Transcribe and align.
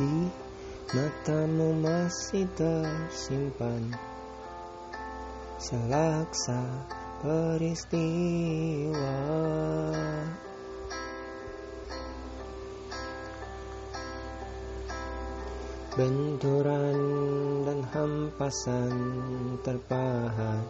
di 0.00 0.32
matamu 0.96 1.76
masih 1.76 2.48
tersimpan 2.56 3.92
selaksa 5.60 6.88
peristiwa. 7.20 9.20
Benturan 15.90 17.00
dan 17.68 17.84
hampasan 17.92 18.94
terpahat 19.60 20.64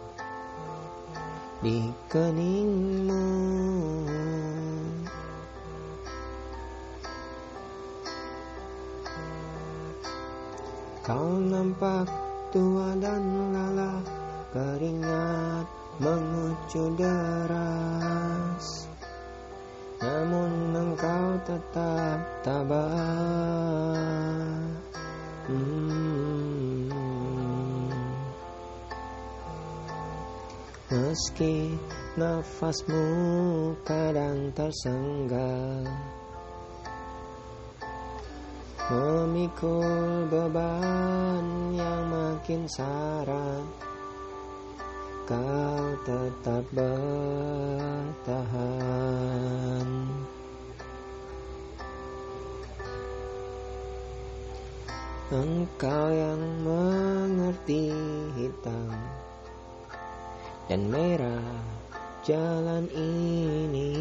di 1.63 1.87
keningmu 2.11 3.31
Kau 11.11 11.43
nampak 11.43 12.07
tua 12.55 12.95
dan 12.95 13.51
lelah 13.51 13.99
Keringat 14.55 15.67
mengucur 15.99 16.95
deras 16.95 18.87
Namun 19.99 20.71
engkau 20.71 21.35
tetap 21.43 22.15
tabah 22.47 22.95
hmm. 25.51 26.87
Meski 30.95 31.75
nafasmu 32.15 33.03
kadang 33.83 34.47
tersengal 34.55 35.91
Memikul 38.91 40.27
beban 40.27 41.71
yang 41.71 42.11
makin 42.11 42.67
syarat 42.67 43.63
Kau 45.23 45.95
tetap 46.03 46.67
bertahan. 46.75 46.99
Engkau 55.31 56.05
yang 56.11 56.43
mengerti 56.59 57.95
hitam 58.35 58.91
dan 60.67 60.91
merah 60.91 61.63
jalan 62.27 62.91
ini 62.91 63.95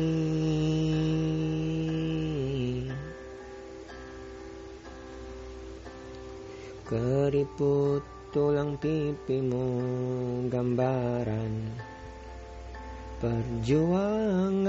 Keriput 6.91 8.03
tulang 8.35 8.75
pipimu 8.75 9.71
gambaran 10.51 11.71
perjuangan. 13.23 14.67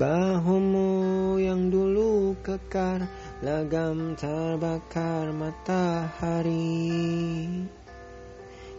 Bahumu 0.00 1.36
yang 1.36 1.68
dulu 1.68 2.32
kekar 2.40 3.04
Lagam 3.44 4.16
terbakar 4.16 5.28
matahari. 5.36 6.88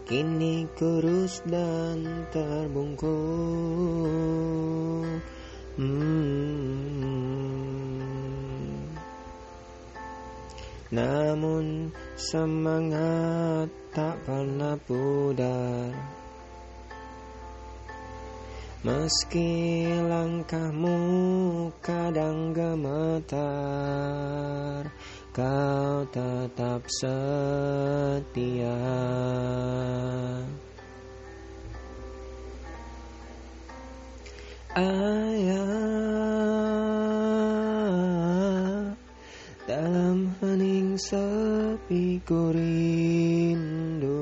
Kini 0.09 0.65
kurus 0.73 1.45
dan 1.45 2.25
terbungkuk 2.33 3.13
hmm. 5.77 6.53
Namun 10.93 11.89
semangat 12.13 13.65
tak 13.89 14.13
pernah 14.29 14.77
pudar 14.85 15.89
Meski 18.85 19.89
langkahmu 19.89 21.01
kadang 21.81 22.53
gemetar 22.53 23.41
Kau 25.33 26.05
tetap 26.13 26.85
setia 27.01 28.77
Ayah 34.73 35.69
Dalam 39.69 40.33
hening 40.41 40.97
sepi 40.97 42.17
ku 42.25 42.49
rindu. 42.49 44.17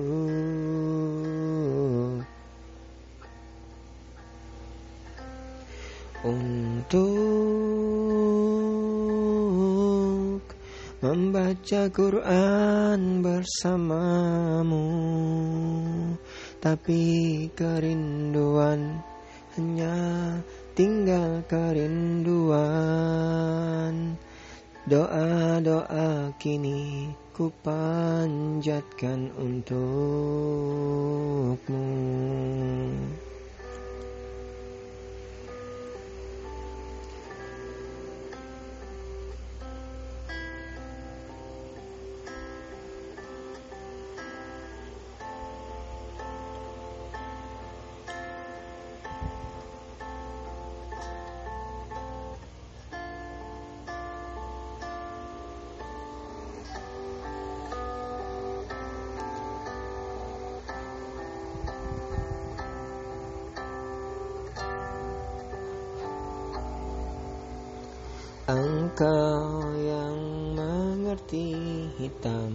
Untuk 6.28 6.84
membaca 11.00 11.82
Quran 11.96 13.24
bersamamu 13.24 14.92
tapi 16.60 17.48
kerinduan 17.56 19.00
hanya 19.56 19.96
tinggal 20.74 21.44
kerinduan. 21.52 22.56
Doa-doa 24.90 26.34
kini 26.42 27.14
ku 27.38 27.54
panjatkan 27.62 29.30
untukmu 29.38 29.86
Engkau 69.02 69.74
yang 69.82 70.14
mengerti 70.54 71.58
hitam 71.98 72.54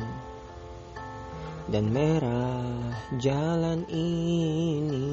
dan 1.67 1.91
merah 1.91 2.95
jalan 3.19 3.83
ini. 3.91 5.11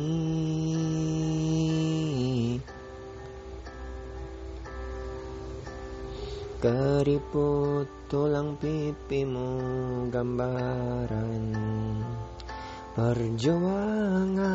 Keriput 6.61 7.89
tulang 8.05 8.53
pipimu 8.61 9.49
gambaran 10.13 11.49
perjuangan 12.93 14.53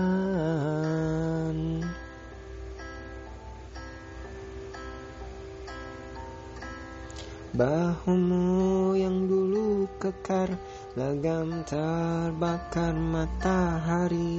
Bahumu 7.58 8.94
yang 8.94 9.26
dulu 9.26 9.90
kekar 9.98 10.46
Lagam 10.94 11.66
terbakar 11.66 12.94
matahari 12.94 14.38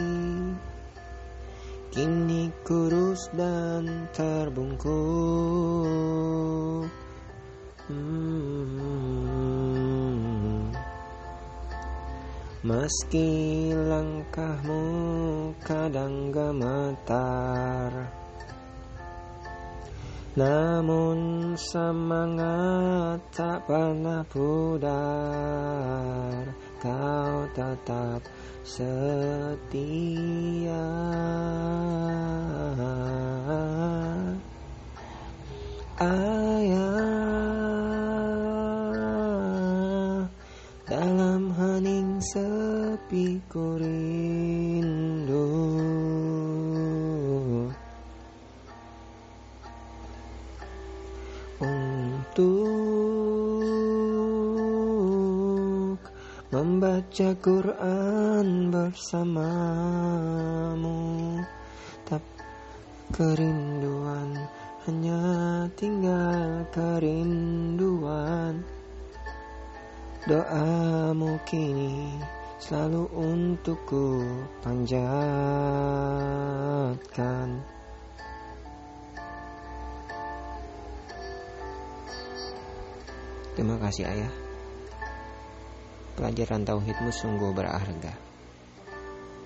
Kini 1.92 2.48
kurus 2.64 3.28
dan 3.36 4.08
terbungkuk 4.16 4.88
hmm. 7.92 8.40
Meski 12.64 13.76
langkahmu 13.76 14.84
kadang 15.60 16.32
gemetar 16.32 17.92
namun 20.38 21.18
semangat 21.58 23.18
tak 23.34 23.66
pernah 23.66 24.22
pudar. 24.30 24.94
Kau 26.78 27.50
tetap 27.58 28.22
setia. 28.62 29.58
Ayah 36.00 36.29
membaca 57.20 57.36
Quran 57.44 58.72
bersamamu. 58.72 59.44
Tak 62.08 62.24
kerinduan 63.12 64.40
hanya 64.88 65.20
tinggal 65.76 66.64
kerinduan. 66.72 68.64
Doamu 70.32 71.36
kini 71.44 72.24
selalu 72.64 73.12
untukku 73.12 74.24
panjatkan. 74.64 75.20
Terima 83.60 83.76
kasih 83.76 84.08
ayah 84.08 84.49
Pelajaran 86.20 86.68
tauhidmu 86.68 87.16
sungguh 87.16 87.56
berharga 87.56 88.12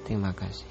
Terima 0.09 0.33
kasih 0.33 0.65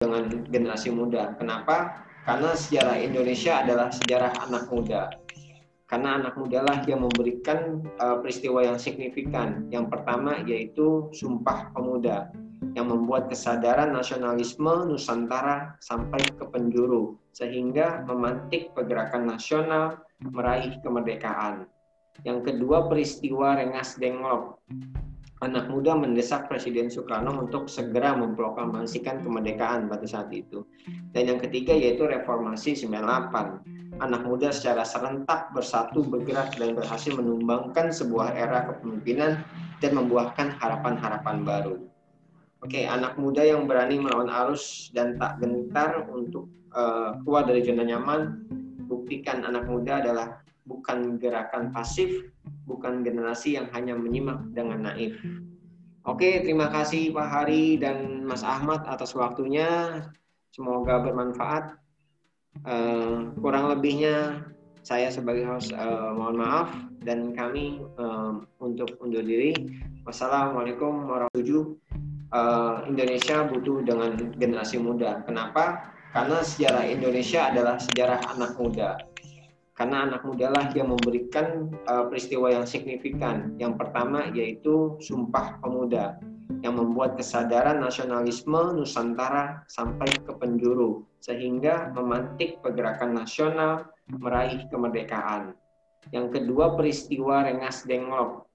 Dengan 0.00 0.32
generasi 0.48 0.88
muda 0.88 1.36
Kenapa? 1.36 2.08
Karena 2.24 2.56
sejarah 2.56 2.96
Indonesia 3.04 3.60
adalah 3.60 3.92
sejarah 3.92 4.32
anak 4.48 4.72
muda 4.72 5.12
karena 5.90 6.22
anak 6.22 6.38
muda 6.38 6.62
lah 6.62 6.86
yang 6.86 7.02
memberikan 7.02 7.82
uh, 7.98 8.22
peristiwa 8.22 8.62
yang 8.62 8.78
signifikan. 8.78 9.66
Yang 9.74 9.90
pertama 9.90 10.38
yaitu 10.46 11.10
Sumpah 11.10 11.74
Pemuda 11.74 12.30
yang 12.78 12.86
membuat 12.86 13.26
kesadaran 13.26 13.90
nasionalisme 13.90 14.86
Nusantara 14.86 15.74
sampai 15.82 16.22
ke 16.22 16.46
penjuru 16.46 17.18
sehingga 17.34 18.06
memantik 18.06 18.70
pergerakan 18.70 19.34
nasional 19.34 19.98
meraih 20.22 20.78
kemerdekaan. 20.78 21.66
Yang 22.26 22.52
kedua 22.52 22.88
peristiwa 22.90 23.56
Rengas 23.56 23.96
Dengklok. 23.96 24.60
Anak 25.40 25.72
muda 25.72 25.96
mendesak 25.96 26.52
Presiden 26.52 26.92
Soekarno 26.92 27.32
untuk 27.32 27.64
segera 27.64 28.12
memproklamasikan 28.12 29.24
kemerdekaan 29.24 29.88
pada 29.88 30.04
saat 30.04 30.28
itu. 30.36 30.68
Dan 31.16 31.32
yang 31.32 31.40
ketiga 31.40 31.72
yaitu 31.72 32.04
Reformasi 32.04 32.76
98. 32.76 34.04
Anak 34.04 34.22
muda 34.28 34.52
secara 34.52 34.84
serentak 34.84 35.48
bersatu 35.56 36.04
bergerak 36.04 36.60
dan 36.60 36.76
berhasil 36.76 37.16
menumbangkan 37.16 37.88
sebuah 37.88 38.36
era 38.36 38.68
kepemimpinan 38.68 39.40
dan 39.80 39.92
membuahkan 39.96 40.60
harapan-harapan 40.60 41.36
baru. 41.40 41.88
Oke, 42.60 42.84
anak 42.84 43.16
muda 43.16 43.40
yang 43.40 43.64
berani 43.64 43.96
melawan 43.96 44.28
arus 44.28 44.92
dan 44.92 45.16
tak 45.16 45.40
gentar 45.40 46.04
untuk 46.12 46.52
uh, 46.76 47.16
keluar 47.24 47.48
dari 47.48 47.64
zona 47.64 47.88
nyaman, 47.88 48.44
buktikan 48.84 49.40
anak 49.48 49.64
muda 49.64 50.04
adalah 50.04 50.44
bukan 50.70 51.18
gerakan 51.18 51.74
pasif, 51.74 52.30
bukan 52.70 53.02
generasi 53.02 53.58
yang 53.58 53.66
hanya 53.74 53.98
menyimak 53.98 54.38
dengan 54.54 54.86
naif. 54.86 55.18
Oke, 56.06 56.46
terima 56.46 56.70
kasih 56.70 57.10
Pak 57.10 57.28
Hari 57.28 57.82
dan 57.82 58.22
Mas 58.22 58.46
Ahmad 58.46 58.86
atas 58.86 59.12
waktunya. 59.18 60.00
Semoga 60.54 61.02
bermanfaat. 61.02 61.74
Uh, 62.66 63.30
kurang 63.38 63.70
lebihnya 63.70 64.42
saya 64.82 65.06
sebagai 65.12 65.46
host 65.46 65.70
uh, 65.70 66.10
mohon 66.18 66.40
maaf 66.40 66.72
dan 67.06 67.30
kami 67.36 67.78
uh, 68.00 68.42
untuk 68.62 68.96
undur 69.02 69.22
diri. 69.22 69.54
Wassalamualaikum 70.08 71.06
warahmatullahi 71.06 71.78
uh, 72.32 72.82
Indonesia 72.88 73.46
butuh 73.46 73.84
dengan 73.84 74.16
generasi 74.40 74.80
muda. 74.80 75.22
Kenapa? 75.28 75.94
Karena 76.10 76.42
sejarah 76.42 76.90
Indonesia 76.90 77.54
adalah 77.54 77.78
sejarah 77.78 78.18
anak 78.34 78.58
muda 78.58 78.98
karena 79.80 80.04
anak 80.04 80.28
muda 80.28 80.52
lah 80.52 80.68
yang 80.76 80.92
memberikan 80.92 81.72
uh, 81.88 82.04
peristiwa 82.12 82.52
yang 82.52 82.68
signifikan. 82.68 83.56
Yang 83.56 83.80
pertama 83.80 84.28
yaitu 84.28 85.00
Sumpah 85.00 85.56
Pemuda 85.64 86.20
yang 86.60 86.76
membuat 86.76 87.16
kesadaran 87.16 87.80
nasionalisme 87.80 88.76
Nusantara 88.76 89.64
sampai 89.72 90.12
ke 90.12 90.36
penjuru 90.36 91.08
sehingga 91.24 91.88
memantik 91.96 92.60
pergerakan 92.60 93.24
nasional 93.24 93.88
meraih 94.12 94.68
kemerdekaan. 94.68 95.56
Yang 96.12 96.36
kedua 96.36 96.76
peristiwa 96.76 97.48
Rengas 97.48 97.88
Dengklok 97.88 98.52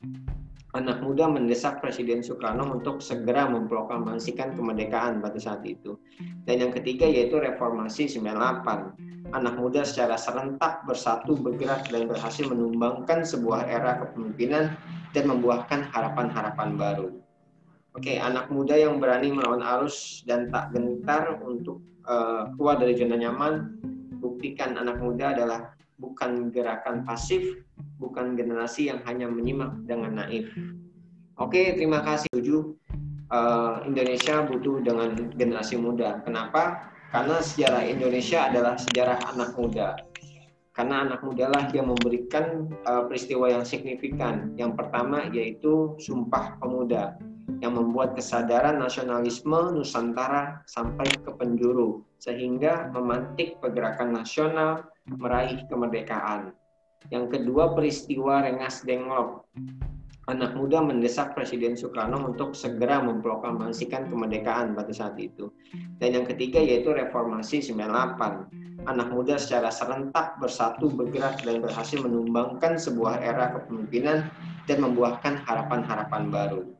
anak 0.75 1.00
muda 1.00 1.31
mendesak 1.31 1.80
Presiden 1.80 2.19
Soekarno 2.19 2.68
untuk 2.68 3.00
segera 3.00 3.48
memproklamasikan 3.48 4.60
kemerdekaan 4.60 5.24
pada 5.24 5.39
saat 5.39 5.63
itu. 5.63 5.95
Dan 6.44 6.68
yang 6.68 6.72
ketiga 6.75 7.07
yaitu 7.07 7.39
Reformasi 7.39 8.12
98. 8.12 9.31
Anak 9.33 9.56
muda 9.57 9.81
secara 9.88 10.19
serentak 10.19 10.83
bersatu 10.86 11.33
bergerak 11.39 11.88
dan 11.89 12.06
berhasil 12.06 12.45
menumbangkan 12.45 13.24
sebuah 13.25 13.66
era 13.66 14.04
kepemimpinan 14.04 14.75
dan 15.16 15.24
membuahkan 15.31 15.88
harapan-harapan 15.95 16.69
baru. 16.75 17.10
Oke, 17.95 18.19
anak 18.19 18.51
muda 18.51 18.75
yang 18.75 19.00
berani 19.00 19.31
melawan 19.31 19.63
arus 19.63 20.28
dan 20.28 20.51
tak 20.51 20.75
gentar 20.75 21.39
untuk 21.39 21.80
uh, 22.04 22.51
keluar 22.60 22.75
dari 22.75 23.00
zona 23.00 23.16
nyaman, 23.16 23.80
buktikan 24.19 24.75
anak 24.75 25.00
muda 25.00 25.31
adalah 25.31 25.71
bukan 25.95 26.52
gerakan 26.52 27.07
pasif, 27.07 27.64
bukan 28.06 28.38
generasi 28.38 28.94
yang 28.94 29.02
hanya 29.09 29.26
menyimak 29.26 29.74
dengan 29.90 30.21
naif. 30.21 30.54
Oke, 31.42 31.74
terima 31.74 32.06
kasih. 32.06 32.30
Tujuh, 32.31 32.78
uh, 33.33 33.81
Indonesia 33.83 34.45
butuh 34.45 34.85
dengan 34.85 35.18
generasi 35.33 35.76
muda. 35.76 36.21
Kenapa? 36.21 36.94
Karena 37.09 37.42
sejarah 37.42 37.83
Indonesia 37.90 38.47
adalah 38.47 38.78
sejarah 38.78 39.18
anak 39.33 39.57
muda. 39.57 39.97
Karena 40.76 41.07
anak 41.07 41.24
muda 41.24 41.47
lah 41.47 41.71
yang 41.71 41.88
memberikan 41.88 42.68
uh, 42.83 43.07
peristiwa 43.07 43.47
yang 43.47 43.64
signifikan. 43.64 44.52
Yang 44.59 44.76
pertama 44.80 45.28
yaitu 45.31 45.95
Sumpah 46.04 46.59
Pemuda 46.59 47.16
yang 47.64 47.78
membuat 47.78 48.18
kesadaran 48.18 48.81
nasionalisme 48.81 49.71
Nusantara 49.71 50.66
sampai 50.68 51.07
ke 51.07 51.31
penjuru 51.31 52.04
sehingga 52.19 52.92
memantik 52.92 53.62
pergerakan 53.64 54.19
nasional 54.19 54.83
meraih 55.07 55.64
kemerdekaan. 55.69 56.52
Yang 57.14 57.26
kedua 57.38 57.78
peristiwa 57.78 58.42
Rengas 58.42 58.81
Dengklok. 58.81 59.45
Anak 60.26 60.57
muda 60.57 60.81
mendesak 60.81 61.38
Presiden 61.38 61.78
Soekarno 61.78 62.18
untuk 62.18 62.57
segera 62.57 62.97
memproklamasikan 62.97 64.09
kemerdekaan 64.09 64.74
pada 64.74 64.90
saat 64.90 65.14
itu. 65.21 65.54
Dan 66.02 66.18
yang 66.18 66.26
ketiga 66.26 66.57
yaitu 66.57 66.90
Reformasi 66.97 67.62
98. 67.62 68.90
Anak 68.90 69.09
muda 69.14 69.38
secara 69.38 69.69
serentak 69.69 70.42
bersatu 70.42 70.90
bergerak 70.90 71.45
dan 71.45 71.62
berhasil 71.62 72.02
menumbangkan 72.02 72.81
sebuah 72.81 73.21
era 73.21 73.54
kepemimpinan 73.54 74.26
dan 74.66 74.78
membuahkan 74.81 75.45
harapan-harapan 75.45 76.33
baru. 76.33 76.74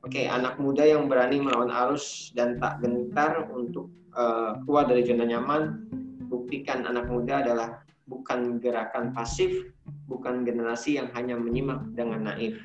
Oke, 0.00 0.24
anak 0.24 0.56
muda 0.56 0.80
yang 0.80 1.04
berani 1.12 1.44
melawan 1.44 1.68
arus 1.68 2.32
dan 2.32 2.56
tak 2.56 2.80
gentar 2.80 3.44
untuk 3.52 3.92
uh, 4.16 4.56
keluar 4.64 4.88
dari 4.88 5.04
zona 5.04 5.28
nyaman, 5.28 5.84
buktikan 6.32 6.88
anak 6.88 7.04
muda 7.12 7.44
adalah 7.44 7.84
bukan 8.10 8.58
gerakan 8.58 9.14
pasif, 9.14 9.70
bukan 10.10 10.42
generasi 10.42 10.98
yang 10.98 11.14
hanya 11.14 11.38
menyimak 11.38 11.86
dengan 11.94 12.34
naif. 12.34 12.58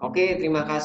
Oke, 0.00 0.40
terima 0.40 0.64
kasih. 0.64 0.82